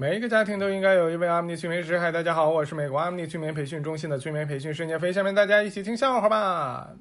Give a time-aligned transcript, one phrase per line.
[0.00, 1.98] 每一个家庭都应该有一位阿米尼催眠师。
[1.98, 5.12] 嗨，大家好，我是美国阿米尼催眠培训中心的催眠培训师聂飞。
[5.12, 6.96] 下面大家一起听笑话吧。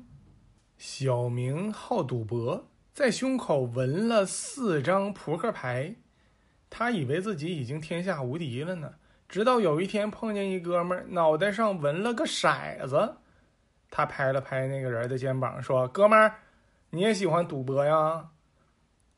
[0.77, 5.96] 小明好赌博，在胸口纹了四张扑克牌，
[6.70, 8.95] 他以为自己已经天下无敌了呢。
[9.29, 13.16] 直到有一天碰见一哥们儿，脑袋上纹了个骰子，
[13.89, 16.36] 他拍了拍那个人的肩膀，说：“哥们儿，
[16.89, 18.27] 你也喜欢赌博呀？”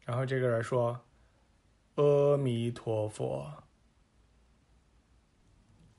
[0.05, 1.01] 然后这个人说
[1.97, 3.51] ：“阿弥陀佛。”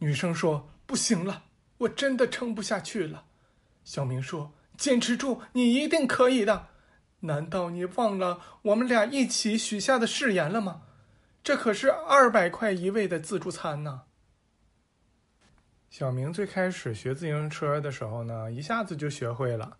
[0.02, 1.44] 女生说：“不行了，
[1.78, 3.26] 我真的撑不下去了。”
[3.84, 6.66] 小明说：“坚持住，你一定可以的。
[7.20, 10.82] 难道你忘了我们俩一起许下的誓言了吗？
[11.44, 14.02] 这可是二百块一位的自助餐呢。”
[15.88, 19.76] 小明最开始学自行车的时候呢，一下子就学会了，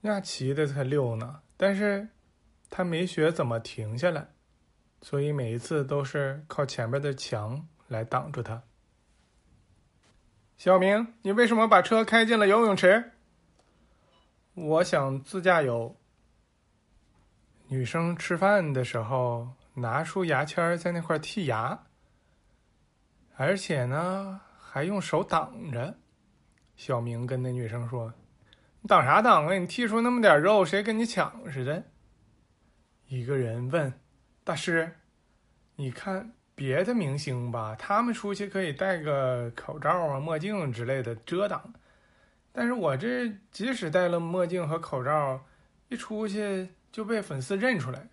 [0.00, 1.42] 那骑的才溜呢。
[1.56, 2.08] 但是，
[2.68, 4.32] 他没学怎么停下来，
[5.00, 8.60] 所以每一次都是靠前面的墙来挡住他。
[10.56, 13.12] 小明，你为什么把车开进了游泳池？
[14.54, 15.94] 我想自驾游。
[17.66, 21.78] 女生吃饭的时候拿出牙签在那块剔牙，
[23.36, 25.98] 而且呢还用手挡着。
[26.76, 28.12] 小明跟那女生说
[28.80, 29.54] ：“你挡啥挡啊？
[29.54, 31.84] 你剔出那么点肉，谁跟你抢似的？”
[33.08, 33.92] 一个人问
[34.44, 34.96] ：“大师，
[35.74, 41.72] 你看。”别的明星吧，他们出去可以戴个口罩啊、墨镜之类的遮挡，
[42.52, 45.44] 但是我这即使戴了墨镜和口罩，
[45.88, 48.08] 一出去就被粉丝认出来，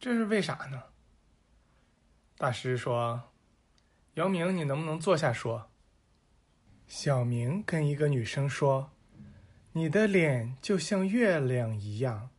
[0.00, 0.82] 这是为啥呢？
[2.38, 3.22] 大师说
[4.14, 5.68] ：“姚明，你能不能坐下说？”
[6.86, 8.92] 小明跟一个女生说
[9.72, 12.30] ：“你的脸就像月亮一样。”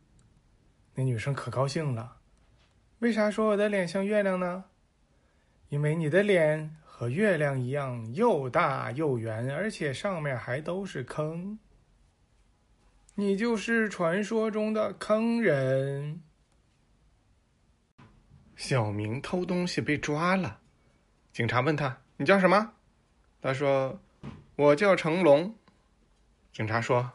[0.96, 2.16] 那女生可高兴了，
[2.98, 4.64] 为啥说我的脸像月亮呢？
[5.70, 11.58] 因为你的脸和月亮一样又大又圆，而且上面还都是坑。
[13.14, 16.20] 你就是传说中的坑人。
[18.56, 20.60] 小明偷东西被抓了，
[21.32, 22.72] 警察问他：“你叫什么？”
[23.40, 24.00] 他说
[24.56, 25.54] ：“我叫成龙。”
[26.52, 27.12] 警察说：“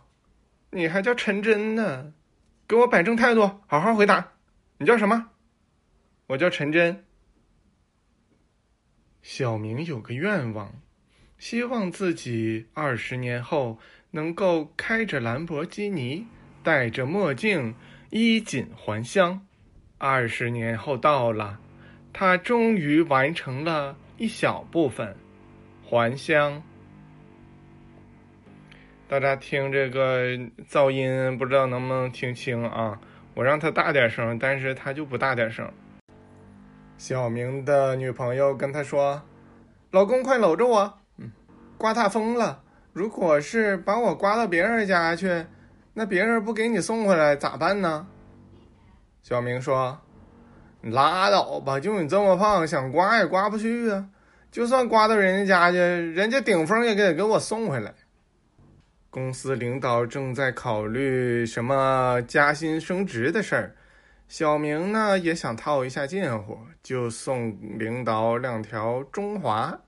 [0.71, 2.13] 你还叫陈真呢？
[2.67, 4.31] 给我摆正态度，好好回答。
[4.77, 5.31] 你叫什么？”
[6.27, 7.04] 我叫陈真。
[9.37, 10.73] 小明有个愿望，
[11.37, 13.77] 希望自己二十年后
[14.11, 16.25] 能够开着兰博基尼，
[16.63, 17.75] 戴着墨镜，
[18.11, 19.45] 衣锦还乡。
[19.97, 21.59] 二十年后到了，
[22.13, 25.17] 他终于完成了一小部分，
[25.83, 26.63] 还乡。
[29.09, 30.29] 大家听这个
[30.69, 33.01] 噪音，不知道能不能听清啊？
[33.33, 35.69] 我让他大点声，但是他就不大点声。
[36.97, 39.21] 小明的女朋友跟他说
[39.91, 41.31] ：“老公，快搂着我，嗯，
[41.77, 42.63] 刮大风了。
[42.93, 45.45] 如果是把我刮到别人家去，
[45.93, 48.07] 那别人不给你送回来咋办呢？”
[49.21, 49.99] 小明说
[50.81, 54.07] ：“你拉倒吧，就你这么胖，想刮也刮不去啊。
[54.49, 57.93] 就算刮到人家家去，人家顶风也得给我送回来。”
[59.11, 63.75] 公司领导正在考虑什么加薪升职的事儿。
[64.27, 69.79] 小明呢也想套一下近乎，就送领导两条中华。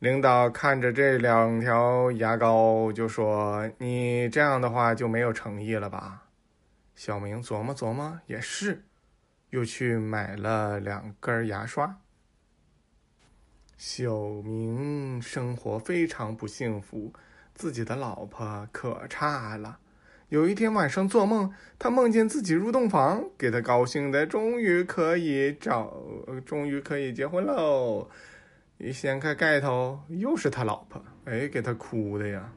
[0.00, 6.24] 领导看着这两条牙膏，就说：“你这样的话就没有诚意了吧？”
[6.96, 8.84] 小明琢磨琢磨，也是，
[9.50, 12.00] 又去买了两根牙刷。
[13.76, 14.12] 小
[14.42, 17.12] 明生活非常不幸福，
[17.54, 19.78] 自己的老婆可差了。
[20.30, 25.96] 有一天晚上做梦，他梦见自己入洞房，给他高兴的，终于可以找，
[26.44, 28.08] 终于可以结婚喽！
[28.78, 32.50] 一掀开盖头，又是他老婆，哎，给他哭的呀！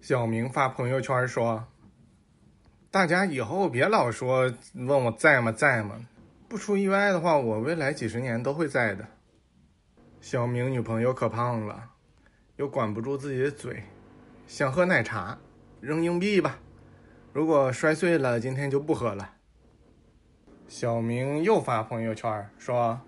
[0.00, 1.64] 小明发朋友圈说
[2.90, 6.06] ：“大家以后别老说问我在吗，在吗？
[6.48, 9.06] 不出意外的话，我未来几十年都会在的。”
[10.20, 11.90] 小明女朋友可胖了，
[12.56, 13.82] 又管不住自己的嘴，
[14.46, 15.38] 想喝奶茶。
[15.82, 16.60] 扔硬币吧，
[17.32, 19.28] 如果摔碎了，今天就不喝了。
[20.68, 23.00] 小明又发朋友圈说：“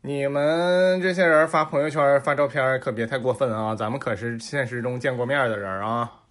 [0.00, 6.22] 你们这些人发朋友圈发照片可别太过分啊，咱们可是现实中见过面的人啊。”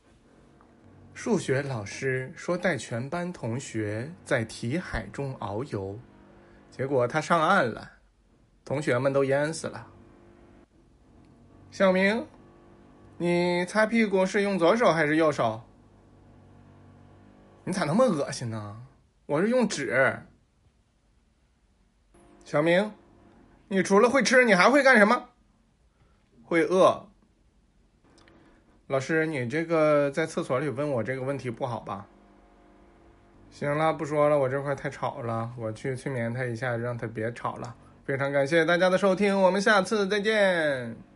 [1.14, 6.00] 数学老师说带全班同学在题海中遨游，
[6.72, 7.92] 结果他上岸了，
[8.64, 9.86] 同学们都淹死了。
[11.70, 12.26] 小明。
[13.22, 15.62] 你擦屁股是用左手还是右手？
[17.66, 18.82] 你咋那么恶心呢？
[19.26, 20.22] 我是用纸。
[22.46, 22.94] 小明，
[23.68, 25.26] 你除了会吃，你还会干什么？
[26.46, 27.08] 会饿。
[28.88, 32.08] 老师，你这个在厕所里问我这个问题不好吧？
[33.52, 37.76] 行了，不说了，我这块太吵了，我去催眠他一下，让他别吵了。
[38.06, 41.09] 非常感谢大家的收听，我们下次再见。